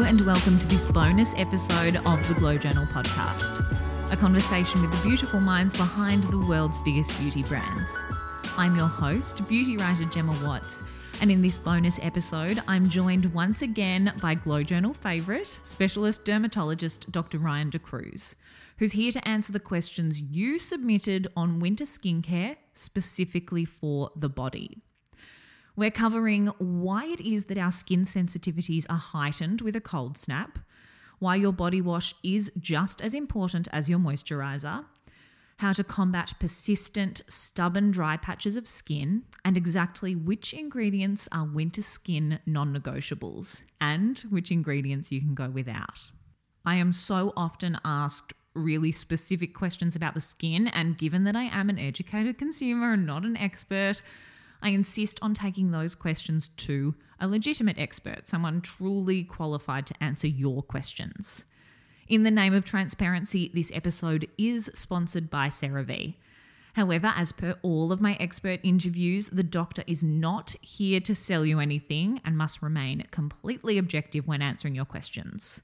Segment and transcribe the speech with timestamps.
[0.00, 5.06] And welcome to this bonus episode of the Glow Journal podcast, a conversation with the
[5.06, 7.96] beautiful minds behind the world's biggest beauty brands.
[8.56, 10.82] I'm your host, beauty writer Gemma Watts,
[11.20, 17.12] and in this bonus episode, I'm joined once again by Glow Journal favourite, specialist dermatologist
[17.12, 17.38] Dr.
[17.38, 18.34] Ryan De Cruz,
[18.78, 24.82] who's here to answer the questions you submitted on winter skincare specifically for the body.
[25.76, 30.58] We're covering why it is that our skin sensitivities are heightened with a cold snap,
[31.18, 34.84] why your body wash is just as important as your moisturizer,
[35.58, 41.82] how to combat persistent, stubborn dry patches of skin, and exactly which ingredients are winter
[41.82, 46.10] skin non negotiables, and which ingredients you can go without.
[46.64, 51.44] I am so often asked really specific questions about the skin, and given that I
[51.44, 54.02] am an educated consumer and not an expert,
[54.62, 60.26] I insist on taking those questions to a legitimate expert, someone truly qualified to answer
[60.26, 61.44] your questions.
[62.08, 66.14] In the name of transparency, this episode is sponsored by CeraVe.
[66.74, 71.44] However, as per all of my expert interviews, the doctor is not here to sell
[71.44, 75.62] you anything and must remain completely objective when answering your questions.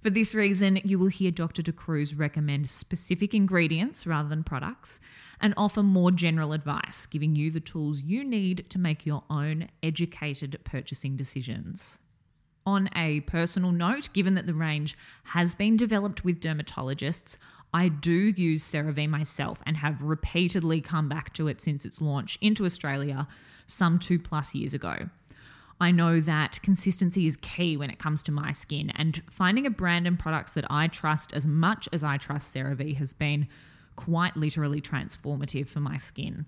[0.00, 1.60] For this reason, you will hear Dr.
[1.60, 4.98] De Cruz recommend specific ingredients rather than products
[5.42, 9.68] and offer more general advice, giving you the tools you need to make your own
[9.82, 11.98] educated purchasing decisions.
[12.64, 17.36] On a personal note, given that the range has been developed with dermatologists,
[17.74, 22.38] I do use CeraVe myself and have repeatedly come back to it since its launch
[22.40, 23.28] into Australia
[23.66, 25.10] some two plus years ago.
[25.80, 29.70] I know that consistency is key when it comes to my skin, and finding a
[29.70, 33.48] brand and products that I trust as much as I trust CeraVe has been
[33.96, 36.44] quite literally transformative for my skin.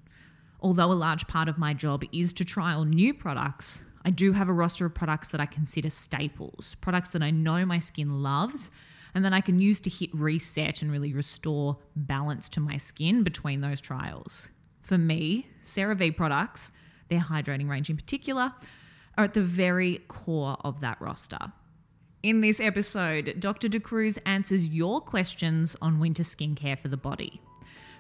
[0.60, 4.48] Although a large part of my job is to trial new products, I do have
[4.48, 8.70] a roster of products that I consider staples, products that I know my skin loves
[9.14, 13.22] and that I can use to hit reset and really restore balance to my skin
[13.22, 14.50] between those trials.
[14.82, 16.72] For me, CeraVe products,
[17.08, 18.52] their hydrating range in particular,
[19.16, 21.52] are at the very core of that roster.
[22.22, 23.68] In this episode, Dr.
[23.68, 27.40] De Cruz answers your questions on winter skincare for the body.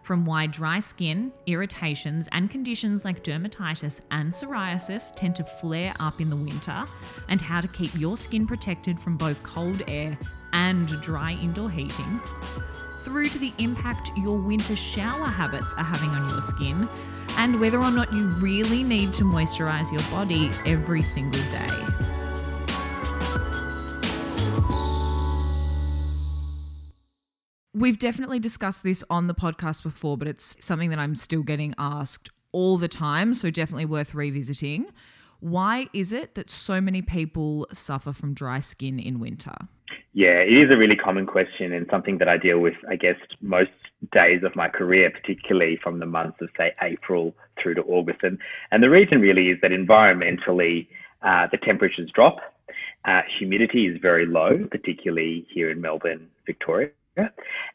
[0.04, 6.20] From why dry skin, irritations, and conditions like dermatitis and psoriasis tend to flare up
[6.20, 6.84] in the winter,
[7.28, 10.18] and how to keep your skin protected from both cold air
[10.52, 12.20] and dry indoor heating,
[13.02, 16.88] through to the impact your winter shower habits are having on your skin
[17.38, 21.68] and whether or not you really need to moisturize your body every single day.
[27.74, 31.74] We've definitely discussed this on the podcast before, but it's something that I'm still getting
[31.78, 34.86] asked all the time, so definitely worth revisiting.
[35.40, 39.54] Why is it that so many people suffer from dry skin in winter?
[40.12, 43.16] Yeah, it is a really common question and something that I deal with, I guess,
[43.40, 43.70] most
[44.10, 48.20] days of my career, particularly from the months of, say, April through to August.
[48.22, 48.38] And,
[48.70, 50.88] and the reason really is that environmentally,
[51.22, 52.38] uh, the temperatures drop.
[53.04, 56.90] Uh, humidity is very low, particularly here in Melbourne, Victoria.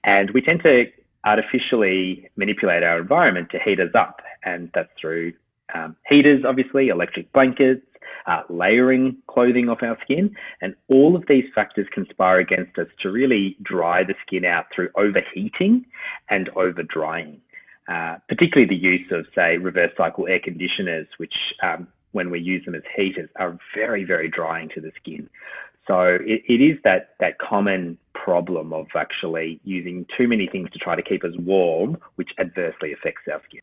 [0.04, 0.86] And we tend to
[1.26, 4.22] artificially manipulate our environment to heat us up.
[4.44, 5.34] And that's through
[5.74, 7.86] um, heaters, obviously, electric blankets,
[8.26, 10.36] uh, layering clothing off our skin.
[10.62, 14.90] And all of these factors conspire against us to really dry the skin out through
[14.96, 15.86] overheating
[16.30, 17.42] and over drying.
[17.88, 22.66] Uh, particularly the use of, say, reverse cycle air conditioners, which, um, when we use
[22.66, 25.30] them as heaters, are very, very drying to the skin.
[25.88, 30.80] So it, it is that, that common problem of actually using too many things to
[30.80, 33.62] try to keep us warm, which adversely affects our skin.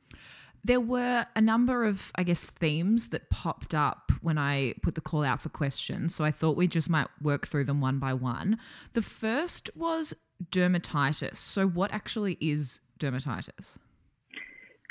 [0.64, 5.02] There were a number of, I guess, themes that popped up when I put the
[5.02, 6.14] call out for questions.
[6.14, 8.58] So I thought we just might work through them one by one.
[8.94, 10.14] The first was
[10.50, 11.36] dermatitis.
[11.36, 13.76] So, what actually is dermatitis?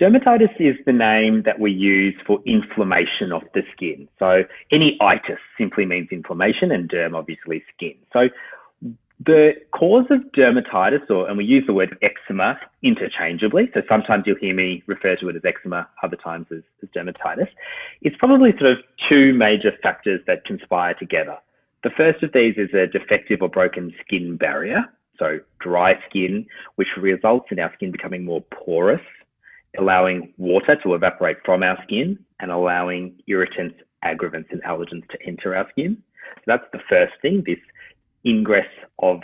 [0.02, 4.08] Dermatitis is the name that we use for inflammation of the skin.
[4.18, 7.96] So, any itis simply means inflammation, and derm obviously skin.
[8.12, 8.30] So,
[9.26, 14.38] the cause of dermatitis, or and we use the word eczema interchangeably, so sometimes you'll
[14.38, 17.48] hear me refer to it as eczema, other times as, as dermatitis.
[18.02, 18.78] It's probably sort of
[19.08, 21.38] two major factors that conspire together.
[21.84, 24.86] The first of these is a defective or broken skin barrier,
[25.20, 26.46] so dry skin,
[26.76, 29.02] which results in our skin becoming more porous,
[29.78, 35.56] allowing water to evaporate from our skin and allowing irritants, aggravants, and allergens to enter
[35.56, 36.02] our skin.
[36.38, 37.60] So that's the first thing, this
[38.26, 38.68] ingress
[39.00, 39.22] of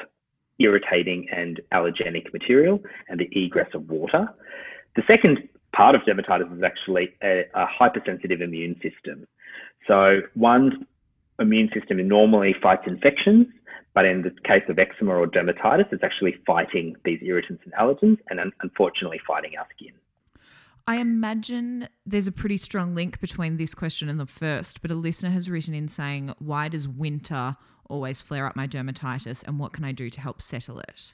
[0.60, 4.28] irritating and allergenic material and the egress of water.
[4.96, 9.26] The second part of dermatitis is actually a, a hypersensitive immune system.
[9.88, 10.74] So one's
[11.40, 13.48] immune system normally fights infections,
[13.94, 18.18] But in the case of eczema or dermatitis, it's actually fighting these irritants and allergens
[18.30, 19.94] and unfortunately fighting our skin.
[20.88, 24.96] I imagine there's a pretty strong link between this question and the first, but a
[24.96, 27.58] listener has written in saying, Why does winter
[27.90, 31.14] always flare up my dermatitis and what can I do to help settle it?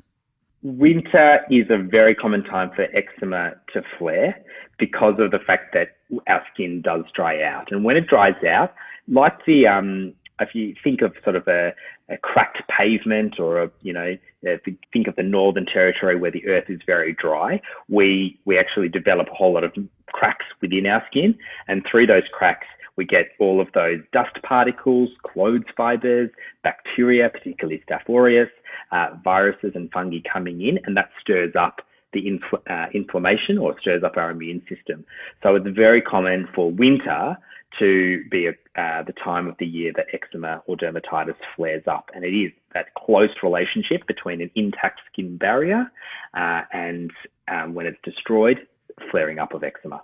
[0.62, 4.36] Winter is a very common time for eczema to flare
[4.77, 7.72] because of the fact that our skin does dry out.
[7.72, 8.74] And when it dries out,
[9.07, 11.74] like the um, if you think of sort of a,
[12.10, 16.31] a cracked pavement or a, you know, if you think of the Northern Territory where
[16.31, 19.74] the earth is very dry, we, we actually develop a whole lot of
[20.07, 21.36] cracks within our skin.
[21.68, 26.30] And through those cracks, we get all of those dust particles, clothes fibers,
[26.63, 28.50] bacteria, particularly Staph aureus,
[28.92, 31.81] uh, viruses and fungi coming in, and that stirs up
[32.13, 32.39] the
[32.69, 35.06] uh, inflammation or stirs up our immune system.
[35.44, 37.38] So it's very common for winter
[37.80, 38.51] to be a,
[38.81, 42.09] uh, the time of the year that eczema or dermatitis flares up.
[42.13, 45.91] And it is that close relationship between an intact skin barrier
[46.33, 47.12] uh, and
[47.50, 48.65] um, when it's destroyed,
[49.12, 50.01] flaring up of eczema.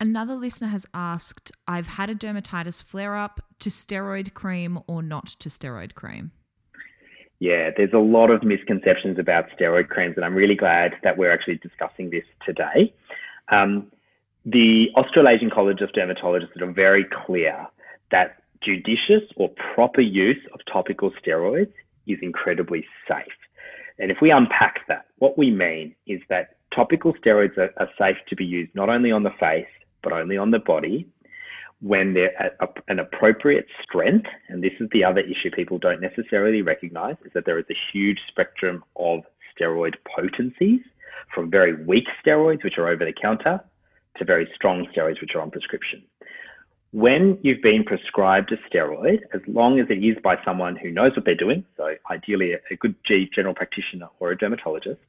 [0.00, 5.26] Another listener has asked I've had a dermatitis flare up to steroid cream or not
[5.40, 6.30] to steroid cream.
[7.40, 11.32] Yeah, there's a lot of misconceptions about steroid creams, and I'm really glad that we're
[11.32, 12.94] actually discussing this today.
[13.50, 13.90] Um,
[14.44, 17.66] the Australasian College of Dermatologists are very clear
[18.10, 21.72] that judicious or proper use of topical steroids
[22.06, 23.26] is incredibly safe.
[23.98, 28.16] And if we unpack that, what we mean is that topical steroids are, are safe
[28.28, 29.66] to be used not only on the face,
[30.02, 31.06] but only on the body
[31.80, 34.26] when they're at a, an appropriate strength.
[34.48, 37.76] And this is the other issue people don't necessarily recognize is that there is a
[37.92, 39.20] huge spectrum of
[39.54, 40.80] steroid potencies
[41.34, 43.60] from very weak steroids, which are over the counter,
[44.16, 46.02] to very strong steroids, which are on prescription.
[46.92, 51.12] When you've been prescribed a steroid, as long as it is by someone who knows
[51.14, 52.94] what they're doing, so ideally a, good
[53.34, 55.00] general practitioner or a dermatologist,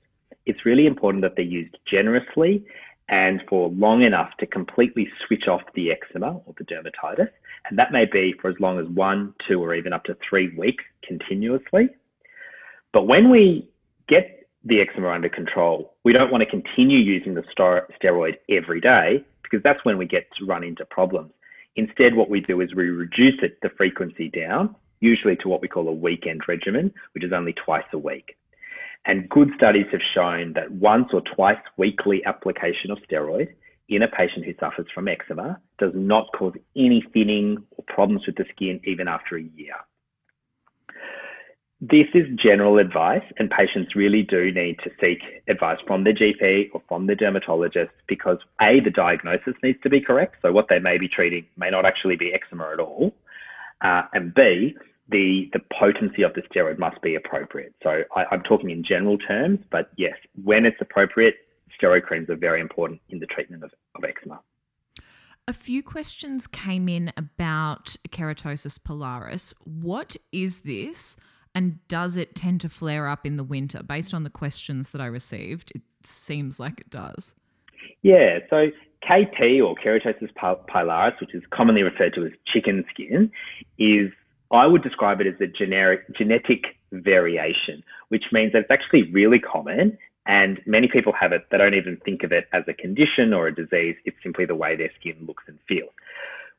[0.46, 2.66] it's really important that they're used generously
[3.10, 7.30] and for long enough to completely switch off the eczema or the dermatitis.
[7.70, 10.56] And that may be for as long as one, two, or even up to three
[10.56, 11.90] weeks continuously.
[12.94, 13.68] But when we
[14.08, 15.96] get the eczema under control.
[16.04, 17.44] We don't want to continue using the
[18.02, 21.32] steroid every day because that's when we get to run into problems.
[21.76, 25.68] Instead, what we do is we reduce it, the frequency down, usually to what we
[25.68, 28.36] call a weekend regimen, which is only twice a week.
[29.06, 33.48] And good studies have shown that once or twice weekly application of steroid
[33.88, 38.36] in a patient who suffers from eczema does not cause any thinning or problems with
[38.36, 39.74] the skin even after a year.
[41.82, 46.72] This is general advice, and patients really do need to seek advice from their GP
[46.74, 50.36] or from their dermatologist because A, the diagnosis needs to be correct.
[50.42, 53.16] So, what they may be treating may not actually be eczema at all.
[53.80, 54.76] Uh, and B,
[55.10, 57.74] the, the potency of the steroid must be appropriate.
[57.84, 61.36] So, I, I'm talking in general terms, but yes, when it's appropriate,
[61.82, 64.40] steroid creams are very important in the treatment of, of eczema.
[65.48, 69.54] A few questions came in about keratosis pilaris.
[69.64, 71.18] What is this?
[71.56, 73.82] And does it tend to flare up in the winter?
[73.82, 77.34] Based on the questions that I received, it seems like it does.
[78.04, 78.68] Yeah, so
[79.04, 83.32] KP or keratosis pilaris, which is commonly referred to as chicken skin,
[83.78, 84.12] is
[84.52, 89.40] I would describe it as a generic genetic variation, which means that it's actually really
[89.40, 91.46] common and many people have it.
[91.50, 93.96] They don't even think of it as a condition or a disease.
[94.06, 95.92] It's simply the way their skin looks and feels.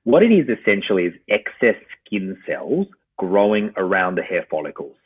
[0.04, 4.96] What it is essentially is excess skin cells growing around the hair follicles.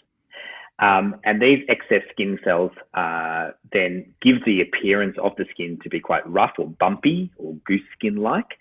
[0.78, 5.88] Um, and these excess skin cells uh, then give the appearance of the skin to
[5.88, 8.58] be quite rough or bumpy or goose skin like.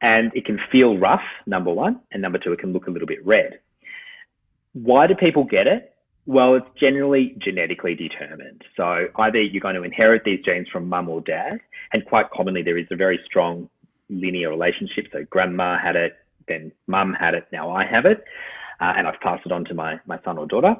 [0.00, 2.00] And it can feel rough, number one.
[2.12, 3.58] And number two, it can look a little bit red.
[4.72, 5.94] Why do people get it?
[6.26, 8.62] Well, it's generally genetically determined.
[8.76, 11.58] So either you're going to inherit these genes from mum or dad,
[11.92, 13.68] and quite commonly there is a very strong
[14.10, 15.06] linear relationship.
[15.10, 18.24] So grandma had it, then mum had it, now I have it
[18.80, 20.76] uh, and I've passed it on to my, my son or daughter.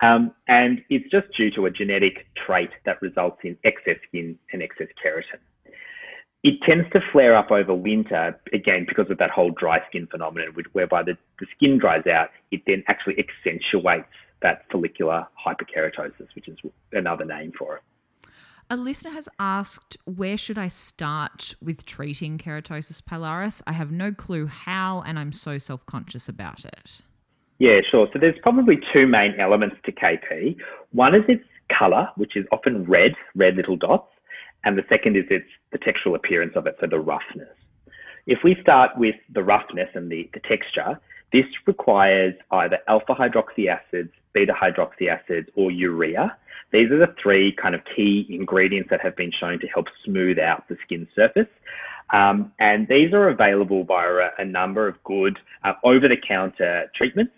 [0.00, 4.62] Um, and it's just due to a genetic trait that results in excess skin and
[4.62, 5.40] excess keratin.
[6.44, 10.52] It tends to flare up over winter, again, because of that whole dry skin phenomenon,
[10.52, 14.06] which, whereby the, the skin dries out, it then actually accentuates
[14.42, 16.58] that follicular hyperkeratosis, which is
[16.92, 17.82] another name for it.
[18.68, 23.62] A listener has asked, where should I start with treating keratosis pilaris?
[23.66, 27.00] I have no clue how, and I'm so self conscious about it.
[27.58, 28.08] Yeah, sure.
[28.12, 30.56] So there's probably two main elements to KP.
[30.92, 31.44] One is its
[31.76, 34.08] color, which is often red, red little dots,
[34.64, 37.56] and the second is its the textual appearance of it, so the roughness.
[38.26, 40.98] If we start with the roughness and the, the texture,
[41.32, 46.36] this requires either alpha hydroxy acids beta hydroxy acids, or urea.
[46.72, 50.38] These are the three kind of key ingredients that have been shown to help smooth
[50.38, 51.46] out the skin surface.
[52.12, 56.90] Um, and these are available via a, a number of good uh, over the counter
[56.94, 57.32] treatments.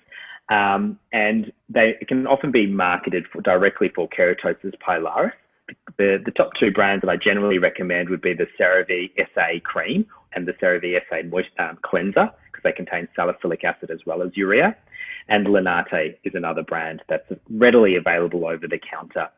[0.48, 5.32] Um, and they can often be marketed for, directly for keratosis pilaris.
[5.98, 10.06] The, the top two brands that I generally recommend would be the CeraVe SA cream
[10.34, 14.30] and the CeraVe SA moist, um, cleanser because they contain salicylic acid as well as
[14.36, 14.76] urea.
[15.28, 19.28] And Linate is another brand that's readily available over the counter.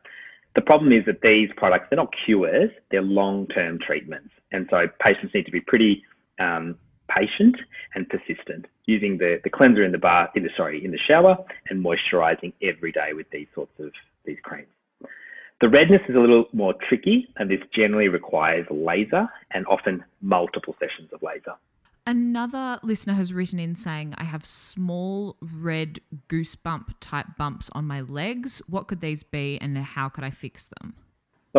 [0.55, 4.29] The problem is that these products, they're not cures, they're long-term treatments.
[4.51, 6.03] And so patients need to be pretty
[6.39, 6.75] um,
[7.09, 7.55] patient
[7.95, 11.37] and persistent using the, the cleanser in the bath, sorry, in the shower
[11.69, 13.91] and moisturizing every day with these sorts of
[14.25, 14.67] these creams.
[15.61, 20.75] The redness is a little more tricky and this generally requires laser and often multiple
[20.79, 21.55] sessions of laser.
[22.07, 25.99] Another listener has written in saying, I have small red
[26.29, 28.61] goosebump type bumps on my legs.
[28.67, 30.95] What could these be and how could I fix them?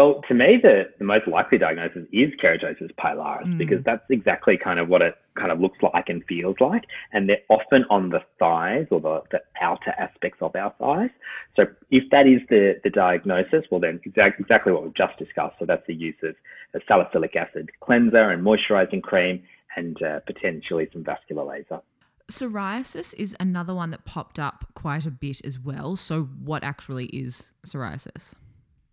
[0.00, 3.58] Well, to me, the, the most likely diagnosis is keratosis pilaris mm.
[3.58, 6.84] because that's exactly kind of what it kind of looks like and feels like.
[7.12, 11.10] And they're often on the thighs or the, the outer aspects of our thighs.
[11.54, 15.56] So if that is the, the diagnosis, well, then exactly, exactly what we've just discussed.
[15.58, 16.34] So that's the use of
[16.72, 19.42] a salicylic acid cleanser and moisturizing cream
[19.76, 21.82] and uh, potentially some vascular laser.
[22.30, 25.94] Psoriasis is another one that popped up quite a bit as well.
[25.96, 28.32] So, what actually is psoriasis?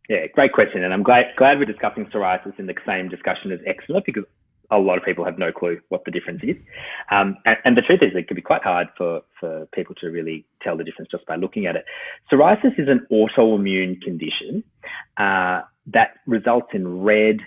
[0.09, 0.83] Yeah, great question.
[0.83, 4.23] And I'm glad, glad we're discussing psoriasis in the same discussion as eczema because
[4.71, 6.55] a lot of people have no clue what the difference is.
[7.11, 10.07] Um, and, and, the truth is, it can be quite hard for, for people to
[10.07, 11.85] really tell the difference just by looking at it.
[12.31, 14.63] Psoriasis is an autoimmune condition
[15.17, 17.39] uh, that results in red,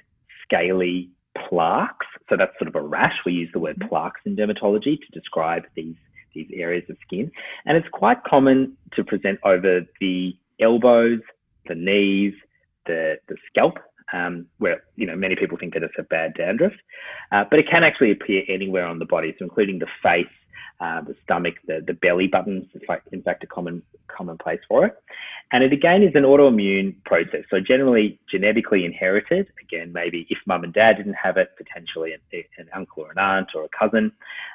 [0.45, 1.11] scaly
[1.49, 2.07] plaques.
[2.29, 3.17] So that's sort of a rash.
[3.27, 3.89] We use the word mm-hmm.
[3.89, 5.97] plaques in dermatology to describe these,
[6.35, 7.31] these areas of skin.
[7.67, 11.21] And it's quite common to present over the elbows,
[11.67, 12.35] the knees,
[12.87, 13.79] the, the scalp,
[14.13, 16.73] um, where you know many people think that it's a bad dandruff,
[17.33, 20.27] uh, but it can actually appear anywhere on the body, so including the face,
[20.81, 22.65] uh, the stomach, the, the belly buttons.
[22.75, 24.95] It's like, in fact, a common common place for it.
[25.53, 27.45] And it again is an autoimmune process.
[27.51, 29.49] So generally genetically inherited.
[29.63, 32.21] Again, maybe if mum and dad didn't have it, potentially an,
[32.59, 34.13] an uncle or an aunt or a cousin.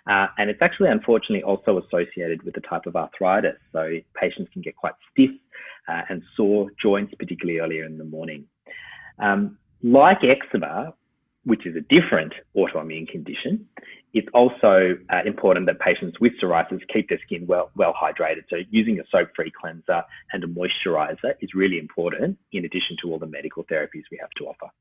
[0.08, 3.58] Uh, and it's actually unfortunately also associated with the type of arthritis.
[3.72, 5.32] So patients can get quite stiff
[5.88, 8.46] uh, and sore joints, particularly earlier in the morning.
[9.20, 10.94] Um, like eczema,
[11.46, 13.66] which is a different autoimmune condition,
[14.14, 18.44] it's also uh, important that patients with psoriasis keep their skin well, well hydrated.
[18.50, 23.20] So using a soap-free cleanser and a moisturizer is really important in addition to all
[23.20, 24.72] the medical therapies we have to offer.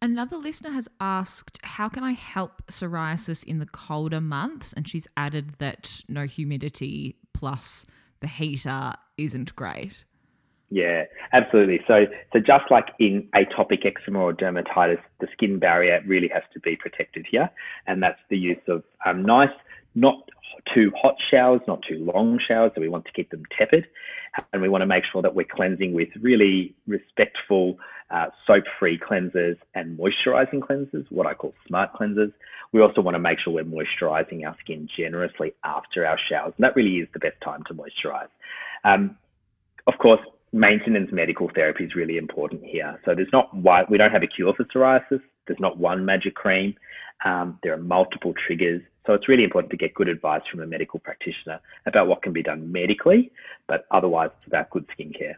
[0.00, 4.72] Another listener has asked, How can I help psoriasis in the colder months?
[4.72, 7.84] And she's added that no humidity plus
[8.20, 10.04] the heater isn't great.
[10.70, 11.80] Yeah, absolutely.
[11.88, 16.60] So, so just like in atopic eczema or dermatitis, the skin barrier really has to
[16.60, 17.50] be protected here,
[17.86, 19.48] and that's the use of um, nice,
[19.94, 20.28] not
[20.74, 22.72] too hot showers, not too long showers.
[22.74, 23.86] So we want to keep them tepid,
[24.52, 27.78] and we want to make sure that we're cleansing with really respectful,
[28.10, 32.32] uh, soap-free cleansers and moisturizing cleansers, what I call smart cleansers.
[32.72, 36.64] We also want to make sure we're moisturizing our skin generously after our showers, and
[36.64, 38.28] that really is the best time to moisturize.
[38.84, 39.16] Um,
[39.86, 40.20] of course,
[40.52, 42.98] maintenance medical therapy is really important here.
[43.04, 45.20] So there's not why we don't have a cure for psoriasis.
[45.46, 46.74] There's not one magic cream.
[47.24, 48.82] Um, there are multiple triggers.
[49.06, 52.32] So it's really important to get good advice from a medical practitioner about what can
[52.32, 53.32] be done medically,
[53.66, 55.34] but otherwise it's about good skincare.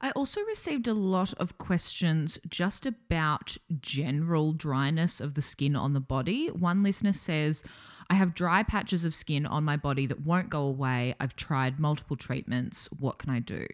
[0.00, 5.94] I also received a lot of questions just about general dryness of the skin on
[5.94, 6.48] the body.
[6.48, 7.64] One listener says,
[8.10, 11.14] I have dry patches of skin on my body that won't go away.
[11.20, 12.88] I've tried multiple treatments.
[12.98, 13.66] What can I do?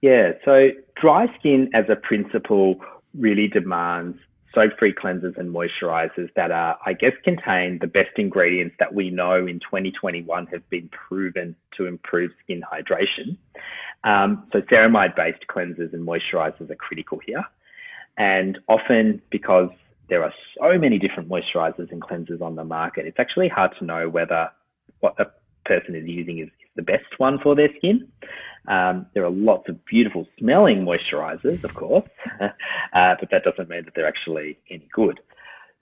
[0.00, 0.70] Yeah, so
[1.00, 2.76] dry skin as a principle
[3.14, 4.18] really demands
[4.54, 9.10] soap free cleansers and moisturizers that are, I guess, contain the best ingredients that we
[9.10, 13.36] know in 2021 have been proven to improve skin hydration.
[14.04, 17.44] Um, so, ceramide based cleansers and moisturizers are critical here.
[18.18, 19.70] And often, because
[20.12, 23.84] there are so many different moisturizers and cleansers on the market, it's actually hard to
[23.86, 24.50] know whether
[25.00, 25.24] what a
[25.64, 28.06] person is using is, is the best one for their skin.
[28.68, 32.10] Um, there are lots of beautiful smelling moisturizers, of course,
[32.42, 32.50] uh,
[32.92, 35.18] but that doesn't mean that they're actually any good.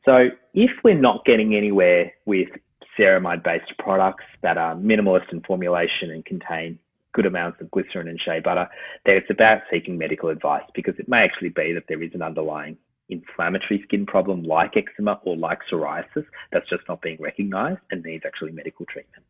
[0.05, 2.51] So if we're not getting anywhere with
[2.97, 6.79] ceramide based products that are minimalist in formulation and contain
[7.15, 8.69] good amounts of glycerin and shea butter,
[9.05, 12.23] then it's about seeking medical advice because it may actually be that there is an
[12.23, 12.77] underlying
[13.11, 18.25] inflammatory skin problem like eczema or like psoriasis that's just not being recognized and needs
[18.27, 19.25] actually medical treatment.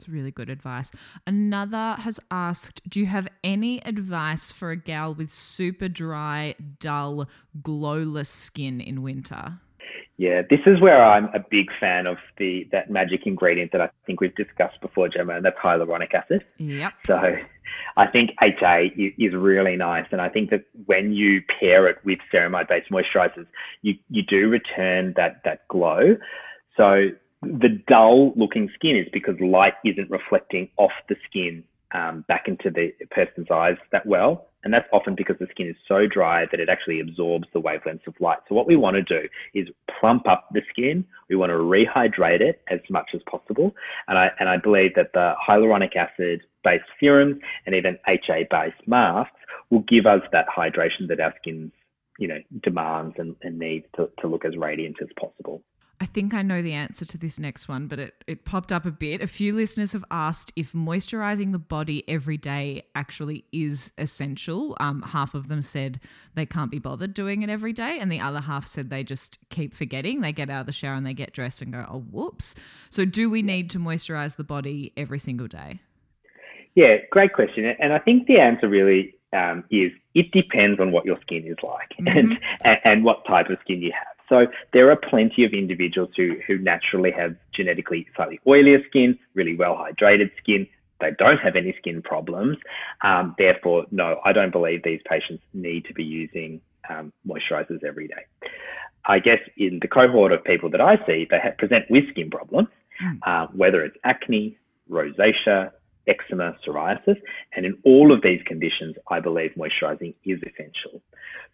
[0.00, 0.90] It's really good advice.
[1.26, 7.26] Another has asked Do you have any advice for a gal with super dry, dull,
[7.62, 9.60] glowless skin in winter?
[10.16, 13.90] Yeah, this is where I'm a big fan of the that magic ingredient that I
[14.06, 16.44] think we've discussed before, Gemma, and that's hyaluronic acid.
[16.58, 16.92] Yep.
[17.06, 17.22] So
[17.96, 20.06] I think HA is really nice.
[20.10, 23.46] And I think that when you pair it with ceramide based moisturizers,
[23.82, 26.16] you, you do return that, that glow.
[26.76, 27.08] So
[27.42, 32.70] the dull looking skin is because light isn't reflecting off the skin um, back into
[32.70, 34.46] the person's eyes that well.
[34.62, 38.06] And that's often because the skin is so dry that it actually absorbs the wavelengths
[38.06, 38.38] of light.
[38.48, 39.68] So what we want to do is
[39.98, 41.04] plump up the skin.
[41.30, 43.74] We want to rehydrate it as much as possible.
[44.06, 48.86] And I, and I believe that the hyaluronic acid based serums and even HA based
[48.86, 49.32] masks
[49.70, 51.72] will give us that hydration that our skin,
[52.18, 55.62] you know, demands and, and needs to, to look as radiant as possible.
[56.02, 58.86] I think I know the answer to this next one, but it, it popped up
[58.86, 59.20] a bit.
[59.20, 64.78] A few listeners have asked if moisturizing the body every day actually is essential.
[64.80, 66.00] Um, half of them said
[66.34, 69.38] they can't be bothered doing it every day, and the other half said they just
[69.50, 70.22] keep forgetting.
[70.22, 72.54] They get out of the shower and they get dressed and go, oh, whoops.
[72.88, 75.80] So, do we need to moisturize the body every single day?
[76.74, 77.64] Yeah, great question.
[77.78, 81.56] And I think the answer really um, is it depends on what your skin is
[81.62, 82.16] like mm-hmm.
[82.16, 84.16] and, and, and what type of skin you have.
[84.28, 89.56] So there are plenty of individuals who, who naturally have genetically slightly oilier skin, really
[89.56, 90.68] well hydrated skin.
[91.00, 92.58] They don't have any skin problems.
[93.02, 98.06] Um, therefore, no, I don't believe these patients need to be using um, moisturizers every
[98.06, 98.24] day.
[99.06, 102.30] I guess in the cohort of people that I see, they have, present with skin
[102.30, 102.68] problems,
[103.02, 103.18] mm.
[103.26, 104.58] uh, whether it's acne,
[104.90, 105.72] rosacea,
[106.10, 107.16] eczema, psoriasis.
[107.54, 111.00] And in all of these conditions, I believe moisturizing is essential.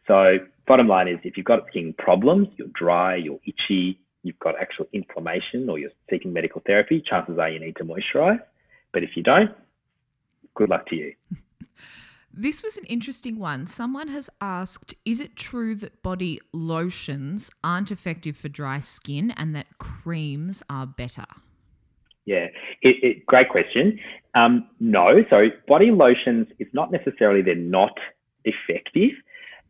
[0.06, 4.54] So, bottom line is if you've got skin problems, you're dry, you're itchy, you've got
[4.60, 8.40] actual inflammation, or you're seeking medical therapy, chances are you need to moisturize.
[8.92, 9.50] But if you don't,
[10.54, 11.12] good luck to you.
[12.38, 13.66] This was an interesting one.
[13.66, 19.56] Someone has asked Is it true that body lotions aren't effective for dry skin and
[19.56, 21.24] that creams are better?
[22.26, 22.48] Yeah,
[22.82, 23.98] it, it, great question.
[24.36, 27.98] Um, no, so body lotions is not necessarily they're not
[28.44, 29.12] effective.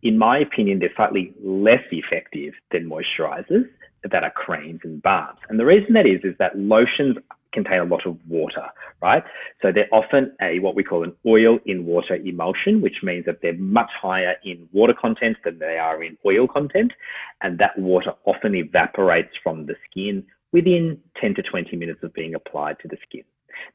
[0.03, 3.65] In my opinion, they're slightly less effective than moisturizers
[4.11, 5.39] that are creams and balms.
[5.49, 7.17] And the reason that is is that lotions
[7.53, 8.67] contain a lot of water,
[9.01, 9.23] right?
[9.63, 13.39] So they're often a what we call an oil in water emulsion, which means that
[13.43, 16.93] they're much higher in water content than they are in oil content,
[17.41, 22.35] and that water often evaporates from the skin within 10 to 20 minutes of being
[22.35, 23.23] applied to the skin.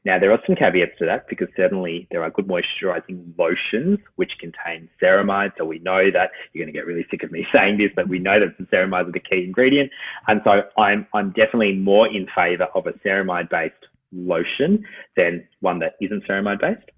[0.04, 4.32] Now, there are some caveats to that because certainly there are good moisturizing lotions which
[4.40, 5.52] contain ceramide.
[5.58, 8.08] So we know that you're going to get really sick of me saying this, but
[8.08, 9.90] we know that the ceramide is the key ingredient.
[10.28, 13.74] And so I'm, I'm definitely more in favor of a ceramide based
[14.12, 14.84] lotion
[15.16, 16.90] than one that isn't ceramide based.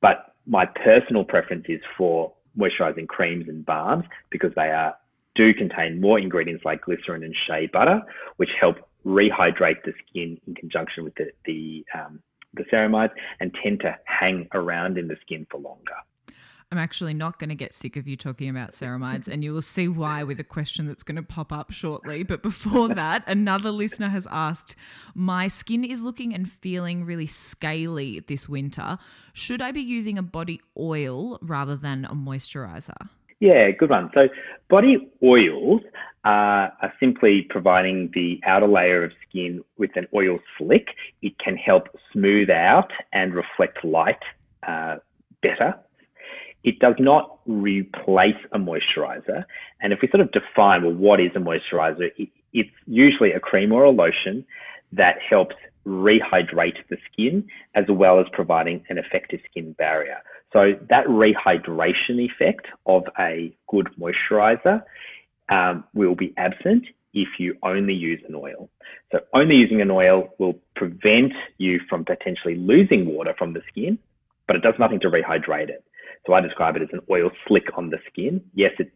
[0.00, 4.94] But my personal preference is for moisturizing creams and balms because they are
[5.36, 8.02] do contain more ingredients like glycerin and shea butter,
[8.36, 12.20] which help rehydrate the skin in conjunction with the the, um,
[12.54, 15.94] the ceramides and tend to hang around in the skin for longer.
[16.72, 19.60] I'm actually not going to get sick of you talking about ceramides, and you will
[19.60, 22.22] see why with a question that's going to pop up shortly.
[22.22, 24.76] But before that, another listener has asked
[25.12, 28.98] My skin is looking and feeling really scaly this winter.
[29.32, 33.08] Should I be using a body oil rather than a moisturizer?
[33.40, 34.10] Yeah, good one.
[34.14, 34.28] So,
[34.68, 35.80] body oils
[36.24, 40.88] are, are simply providing the outer layer of skin with an oil slick.
[41.22, 44.22] It can help smooth out and reflect light
[44.66, 44.96] uh,
[45.42, 45.74] better.
[46.62, 49.44] It does not replace a moisturizer.
[49.80, 52.10] And if we sort of define, well, what is a moisturizer?
[52.18, 54.44] It, it's usually a cream or a lotion
[54.92, 55.56] that helps
[55.86, 60.18] rehydrate the skin as well as providing an effective skin barrier.
[60.52, 64.82] So that rehydration effect of a good moisturizer
[65.50, 68.70] um, will be absent if you only use an oil.
[69.12, 73.98] So only using an oil will prevent you from potentially losing water from the skin,
[74.46, 75.84] but it does nothing to rehydrate it.
[76.26, 78.42] So I describe it as an oil slick on the skin.
[78.54, 78.92] Yes, it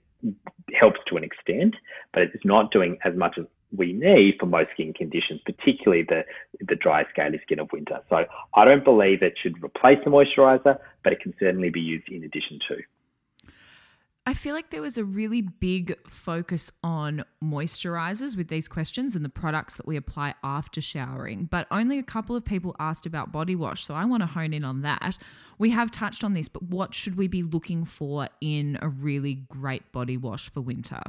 [0.72, 1.74] helps to an extent,
[2.12, 6.24] but it's not doing as much as we need for most skin conditions, particularly the,
[6.60, 7.98] the dry, scaly skin of winter.
[8.08, 12.08] So I don't believe it should replace the moisturizer, but it can certainly be used
[12.08, 12.76] in addition to.
[14.26, 19.22] I feel like there was a really big focus on moisturizers with these questions and
[19.22, 23.32] the products that we apply after showering, but only a couple of people asked about
[23.32, 23.84] body wash.
[23.84, 25.18] So I want to hone in on that.
[25.58, 29.34] We have touched on this, but what should we be looking for in a really
[29.34, 31.02] great body wash for winter?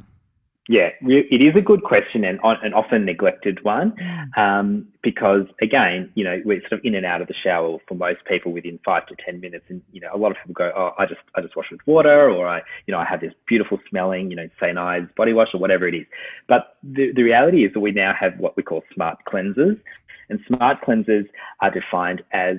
[0.68, 4.36] Yeah, it is a good question and an often neglected one mm.
[4.36, 7.94] um, because, again, you know, we're sort of in and out of the shower for
[7.94, 10.72] most people within five to ten minutes, and you know, a lot of people go,
[10.76, 13.32] "Oh, I just I just wash with water," or I, you know, I have this
[13.46, 14.76] beautiful smelling, you know, St.
[14.76, 16.06] Ives body wash or whatever it is.
[16.48, 19.78] But the the reality is that we now have what we call smart cleansers,
[20.30, 21.28] and smart cleansers
[21.60, 22.56] are defined as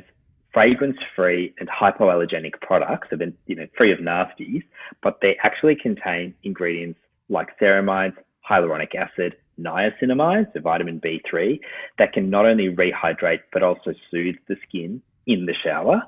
[0.54, 4.64] fragrance-free and hypoallergenic products, so then you know, free of nasties,
[5.04, 8.16] but they actually contain ingredients like ceramides,
[8.50, 11.60] hyaluronic acid, niacinamide, so vitamin B3,
[11.98, 16.02] that can not only rehydrate but also soothe the skin in the shower.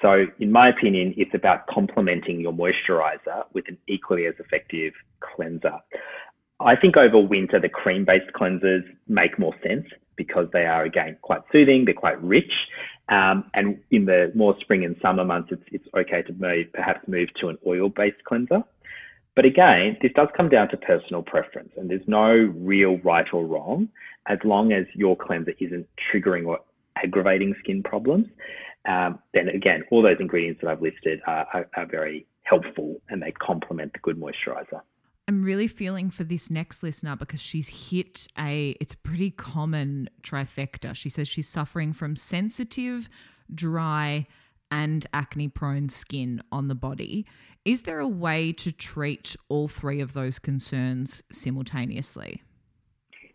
[0.00, 5.78] So, in my opinion, it's about complementing your moisturizer with an equally as effective cleanser.
[6.58, 11.16] I think over winter, the cream based cleansers make more sense because they are, again,
[11.22, 12.52] quite soothing, they're quite rich.
[13.08, 17.06] Um, and in the more spring and summer months, it's, it's okay to move, perhaps
[17.06, 18.62] move to an oil based cleanser.
[19.34, 23.46] But again, this does come down to personal preference, and there's no real right or
[23.46, 23.88] wrong
[24.28, 26.60] as long as your cleanser isn't triggering or
[26.96, 28.26] aggravating skin problems.
[28.86, 33.22] Um, then again, all those ingredients that I've listed are, are, are very helpful and
[33.22, 34.80] they complement the good moisturizer.
[35.28, 40.10] I'm really feeling for this next listener because she's hit a it's a pretty common
[40.22, 40.94] trifecta.
[40.96, 43.08] She says she's suffering from sensitive,
[43.54, 44.26] dry,
[44.72, 47.26] and acne prone skin on the body.
[47.64, 52.42] Is there a way to treat all three of those concerns simultaneously?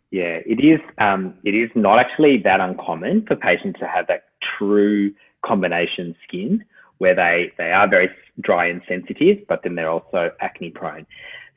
[0.10, 0.80] Yeah, it is.
[0.98, 4.24] Um, it is not actually that uncommon for patients to have that
[4.58, 5.14] true
[5.46, 6.66] combination skin
[6.98, 8.10] where they, they are very
[8.42, 11.06] dry and sensitive, but then they're also acne prone.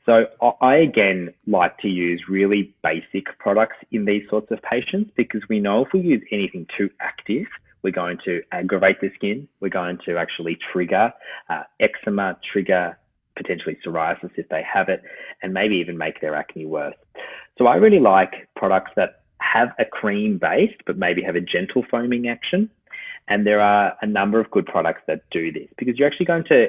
[0.05, 0.25] So
[0.61, 5.59] I again like to use really basic products in these sorts of patients because we
[5.59, 7.45] know if we use anything too active,
[7.83, 9.47] we're going to aggravate the skin.
[9.59, 11.13] We're going to actually trigger
[11.49, 12.97] uh, eczema, trigger
[13.35, 15.01] potentially psoriasis if they have it,
[15.41, 16.95] and maybe even make their acne worse.
[17.57, 21.83] So I really like products that have a cream base, but maybe have a gentle
[21.89, 22.69] foaming action.
[23.27, 26.43] And there are a number of good products that do this because you're actually going
[26.45, 26.67] to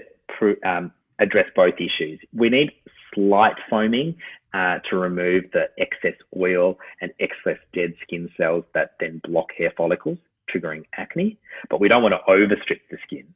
[0.64, 2.20] um, address both issues.
[2.32, 2.70] We need
[3.14, 4.16] slight foaming
[4.54, 9.72] uh, to remove the excess oil and excess dead skin cells that then block hair
[9.76, 10.18] follicles
[10.52, 11.38] triggering acne,
[11.70, 13.26] but we don't want to overstrip the skin.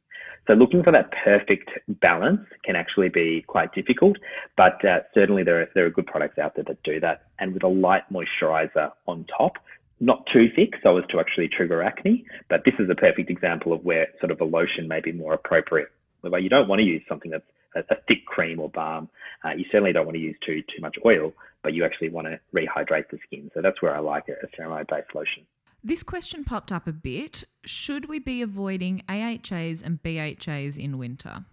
[0.47, 1.69] So looking for that perfect
[2.01, 4.17] balance can actually be quite difficult,
[4.55, 7.23] but uh, certainly there are, there are good products out there that do that.
[7.39, 9.53] And with a light moisturizer on top,
[9.99, 13.73] not too thick so as to actually trigger acne, but this is a perfect example
[13.73, 15.89] of where sort of a lotion may be more appropriate.
[16.21, 17.43] Whereby you don't want to use something that's
[17.75, 19.09] a, thick cream or balm.
[19.43, 22.27] Uh, you certainly don't want to use too too much oil, but you actually want
[22.27, 23.51] to rehydrate the skin.
[23.53, 25.45] So that's where I like a, a ceramide-based lotion.
[25.83, 27.43] This question popped up a bit.
[27.63, 31.45] Should we be avoiding AHAs and BHAs in winter?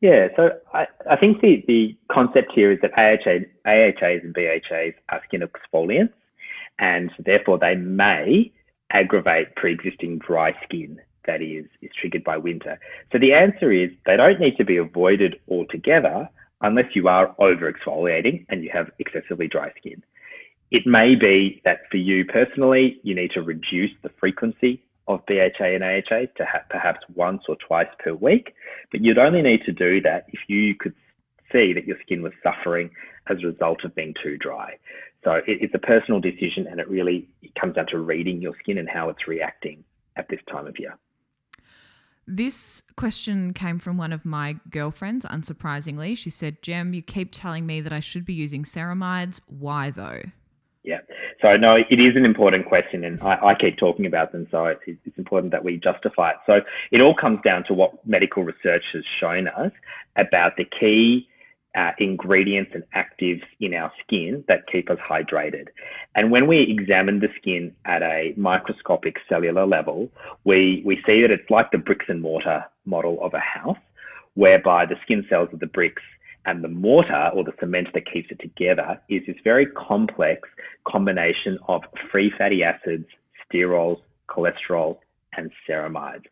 [0.00, 4.94] Yeah, so I, I think the, the concept here is that AHA, AHAs and BHAs
[5.10, 6.12] are skin exfoliants,
[6.78, 8.50] and therefore they may
[8.90, 12.78] aggravate pre-existing dry skin that is, is triggered by winter.
[13.12, 16.28] So the answer is they don't need to be avoided altogether
[16.62, 20.02] unless you are over exfoliating and you have excessively dry skin.
[20.70, 25.64] It may be that for you personally, you need to reduce the frequency of BHA
[25.64, 28.54] and AHA to ha- perhaps once or twice per week,
[28.92, 30.94] but you'd only need to do that if you could
[31.50, 32.90] see that your skin was suffering
[33.28, 34.76] as a result of being too dry.
[35.24, 38.54] So it, it's a personal decision, and it really it comes down to reading your
[38.62, 39.84] skin and how it's reacting
[40.16, 40.96] at this time of year.
[42.26, 46.16] This question came from one of my girlfriends, unsurprisingly.
[46.16, 49.40] She said, Jem, you keep telling me that I should be using ceramides.
[49.48, 50.22] Why though?
[50.82, 51.00] Yeah.
[51.42, 54.46] So no, it is an important question, and I, I keep talking about them.
[54.50, 56.36] So it's, it's, important that we justify it.
[56.46, 59.72] So it all comes down to what medical research has shown us
[60.16, 61.28] about the key
[61.76, 65.66] uh, ingredients and actives in our skin that keep us hydrated.
[66.14, 70.08] And when we examine the skin at a microscopic cellular level,
[70.44, 73.78] we we see that it's like the bricks and mortar model of a house,
[74.34, 76.02] whereby the skin cells are the bricks
[76.46, 80.48] and the mortar or the cement that keeps it together is this very complex
[80.86, 83.06] combination of free fatty acids,
[83.52, 84.98] sterols, cholesterol,
[85.36, 86.24] and ceramides.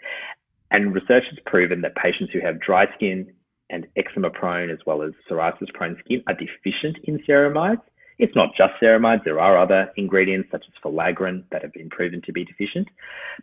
[0.70, 3.32] And research has proven that patients who have dry skin
[3.70, 7.82] and eczema prone as well as psoriasis prone skin are deficient in ceramides.
[8.18, 12.20] It's not just ceramides, there are other ingredients such as filaggrin that have been proven
[12.22, 12.88] to be deficient.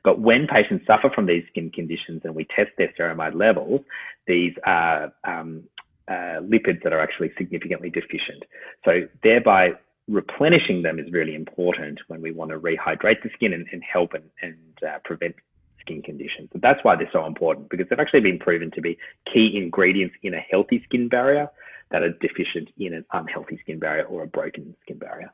[0.04, 3.82] But when patients suffer from these skin conditions and we test their ceramide levels,
[4.28, 5.64] these are um,
[6.08, 8.44] uh, lipids that are actually significantly deficient.
[8.84, 9.72] So thereby
[10.08, 14.14] replenishing them is really important when we want to rehydrate the skin and, and help
[14.14, 14.56] and, and
[14.88, 15.36] uh, prevent
[15.82, 16.50] skin conditions.
[16.54, 18.98] So that's why they're so important because they've actually been proven to be
[19.32, 21.50] key ingredients in a healthy skin barrier.
[21.92, 25.32] that are deficient in an unhealthy skin barrier or a broken skin barrier.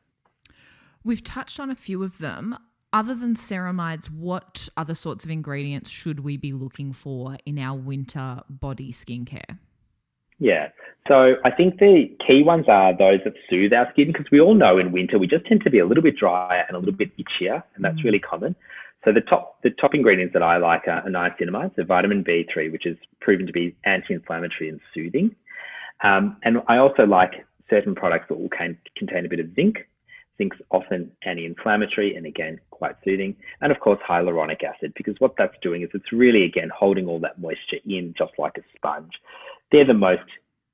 [1.03, 2.57] We've touched on a few of them.
[2.93, 7.77] Other than ceramides, what other sorts of ingredients should we be looking for in our
[7.77, 9.57] winter body skincare?
[10.41, 10.69] Yeah.
[11.07, 14.55] So I think the key ones are those that soothe our skin because we all
[14.55, 16.95] know in winter we just tend to be a little bit drier and a little
[16.95, 18.03] bit itchier, and that's mm.
[18.03, 18.55] really common.
[19.05, 22.87] So the top the top ingredients that I like are niacinamide, so vitamin B3, which
[22.87, 25.35] is proven to be anti-inflammatory and soothing.
[26.03, 29.87] Um, and I also like certain products that will can, contain a bit of zinc.
[30.39, 33.35] Zinc's often anti-inflammatory and again quite soothing.
[33.61, 37.19] And of course hyaluronic acid, because what that's doing is it's really again holding all
[37.19, 39.13] that moisture in just like a sponge.
[39.71, 40.23] They're the most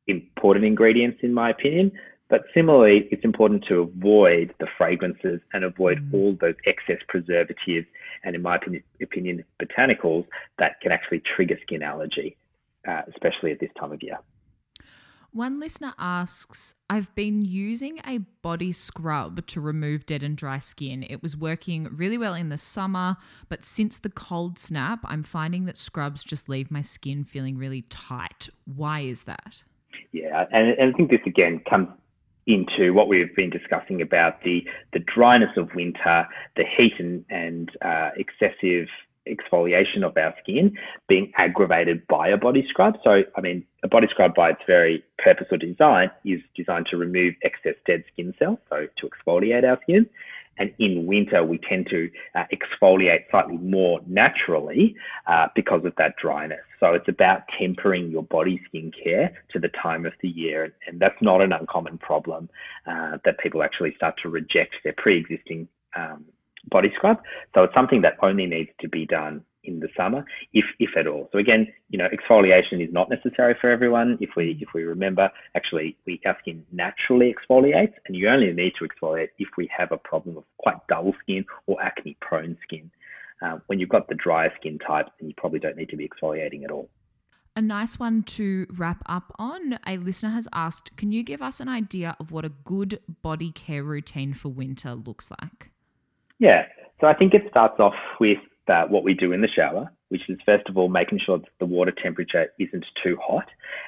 [0.08, 1.92] important ingredients in my opinion.
[2.30, 6.14] But similarly, it's important to avoid the fragrances and avoid mm.
[6.14, 7.88] all those excess preservatives
[8.24, 8.60] and, in my
[9.02, 10.26] opinion, botanicals
[10.60, 12.36] that can actually trigger skin allergy,
[12.88, 14.18] uh, especially at this time of year.
[15.38, 21.06] One listener asks I've been using a body scrub to remove dead and dry skin.
[21.08, 25.65] It was working really well in the summer, but since the cold snap, I'm finding
[25.65, 28.50] that scrubs just leave my skin feeling really tight.
[28.65, 29.63] Why is that?
[30.12, 31.89] Yeah, and, and I think this again comes
[32.47, 37.69] into what we've been discussing about the the dryness of winter, the heat and, and
[37.86, 38.88] uh, excessive
[39.28, 42.98] exfoliation of our skin being aggravated by a body scrub.
[43.04, 46.98] So, I mean, a body scrub by its very purpose or design is designed to
[46.98, 50.08] remove excess dead skin cells, so to exfoliate our skin.
[50.60, 54.96] And in winter, we tend to uh, exfoliate slightly more naturally
[55.28, 56.62] uh, because of that dryness.
[56.80, 60.74] So it's about tempering your body skincare to the time of the year.
[60.88, 62.50] And that's not an uncommon problem
[62.86, 66.26] uh, that people actually start to reject their pre existing um,
[66.69, 67.17] body scrub.
[67.53, 71.08] So it's something that only needs to be done in the summer, if if at
[71.08, 71.30] all.
[71.32, 74.17] So again, you know, exfoliation is not necessary for everyone.
[74.21, 78.73] If we if we remember, actually, we our skin naturally exfoliates, and you only need
[78.80, 82.89] to exfoliate if we have a problem of quite dull skin or acne prone skin.
[83.39, 86.10] Uh, when you've got the drier skin types, then you probably don't need to be
[86.10, 86.89] exfoliating at all.
[87.56, 89.80] A nice one to wrap up on.
[89.86, 93.51] A listener has asked, can you give us an idea of what a good body
[93.51, 95.71] care routine for winter looks like?
[96.39, 96.65] Yeah.
[97.00, 100.30] So I think it starts off with uh, what we do in the shower, which
[100.30, 103.45] is first of all making sure that the water temperature isn't too hot.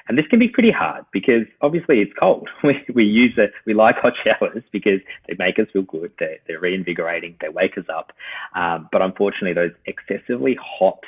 [0.08, 2.48] And this can be pretty hard because obviously it's cold.
[2.64, 6.38] We, we use it, we like hot showers because they make us feel good, they're,
[6.46, 8.12] they're reinvigorating, they wake us up.
[8.54, 11.00] Um, but unfortunately, those excessively hot,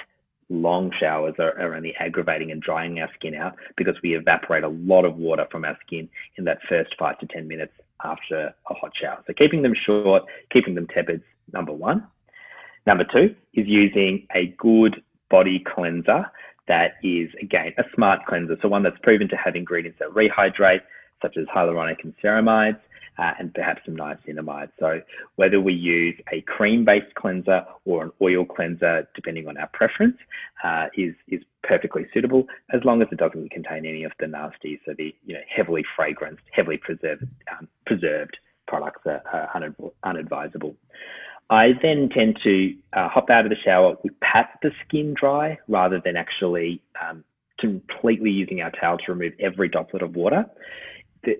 [0.49, 4.69] long showers are, are only aggravating and drying our skin out because we evaporate a
[4.69, 7.73] lot of water from our skin in that first five to 10 minutes
[8.05, 9.23] after a hot shower.
[9.27, 12.07] So keeping them short, keeping them tepid, number one.
[12.87, 16.27] Number two is using a good body cleanser
[16.69, 18.57] that is, again, a smart cleanser.
[18.63, 20.81] So one that's proven to have ingredients that rehydrate,
[21.21, 22.79] such as hyaluronic and ceramides,
[23.19, 24.71] uh, and perhaps some niacinamide.
[24.79, 25.01] So
[25.37, 30.17] whether we use a cream-based cleanser or an oil cleanser, depending on our preference,
[30.65, 34.79] uh, is is perfectly suitable as long as it doesn't contain any of the nasties.
[34.87, 39.75] So the you know heavily fragranced, heavily preserved um, preserved products are, are
[40.05, 40.75] unadvisable.
[41.53, 45.59] I then tend to uh, hop out of the shower, we pat the skin dry
[45.69, 47.23] rather than actually um,
[47.61, 50.47] completely using our towel to remove every droplet of water.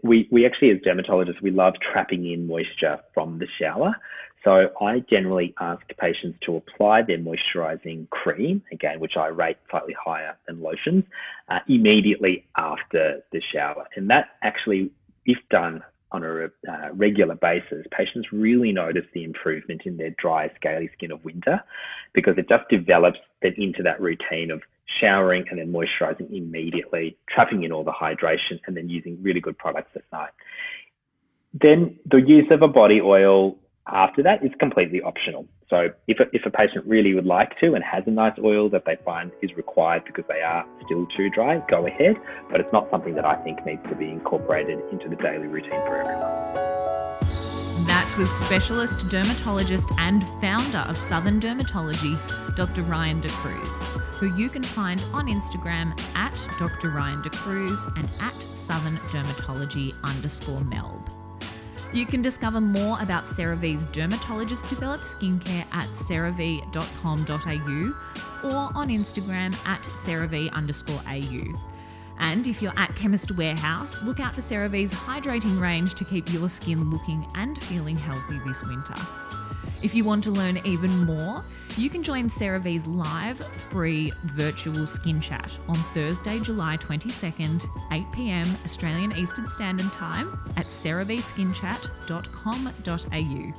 [0.03, 3.97] We, we actually, as dermatologists, we love trapping in moisture from the shower.
[4.45, 9.97] So I generally ask patients to apply their moisturizing cream, again, which I rate slightly
[9.99, 11.05] higher than lotions,
[11.49, 13.87] uh, immediately after the shower.
[13.97, 14.91] And that actually,
[15.25, 20.51] if done on a uh, regular basis, patients really notice the improvement in their dry,
[20.57, 21.63] scaly skin of winter
[22.13, 24.63] because it just develops them into that routine of
[25.01, 29.57] showering and then moisturizing immediately, trapping in all the hydration, and then using really good
[29.57, 30.31] products at night.
[31.55, 35.47] Then the use of a body oil after that is completely optional.
[35.69, 38.69] So if a, if a patient really would like to and has a nice oil
[38.71, 42.17] that they find is required because they are still too dry, go ahead.
[42.51, 45.71] But it's not something that I think needs to be incorporated into the daily routine
[45.71, 46.63] for everyone.
[47.87, 52.17] That was specialist dermatologist and founder of Southern Dermatology,
[52.55, 52.83] Dr.
[52.83, 56.91] Ryan De Cruz, who you can find on Instagram at Dr.
[56.91, 61.22] Ryan De Cruz and at Southern Dermatology underscore Melb.
[61.93, 66.69] You can discover more about CeraVe's dermatologist developed skincare at cerave.com.au
[68.49, 71.61] or on Instagram at cerave underscore au.
[72.19, 76.49] And if you're at Chemist Warehouse, look out for CeraVe's hydrating range to keep your
[76.49, 78.95] skin looking and feeling healthy this winter.
[79.83, 81.43] If you want to learn even more,
[81.77, 83.39] you can join CeraVe's live
[83.71, 90.67] free virtual skin chat on Thursday, July 22nd, 8 pm Australian Eastern Standard Time at
[90.67, 93.53] ceraveskinchat.com.au.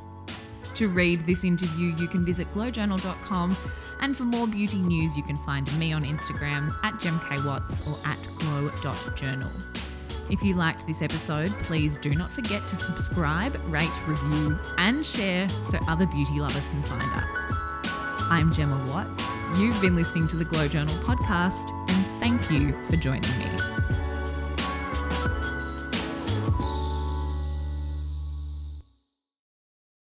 [0.75, 3.57] To read this interview, you can visit glowjournal.com,
[3.99, 8.17] and for more beauty news, you can find me on Instagram at gemkwatts or at
[8.39, 9.51] glow.journal.
[10.29, 15.49] If you liked this episode, please do not forget to subscribe, rate, review, and share
[15.49, 17.33] so other beauty lovers can find us.
[18.29, 19.31] I'm Gemma Watts.
[19.59, 24.02] You've been listening to the Glow Journal podcast, and thank you for joining me.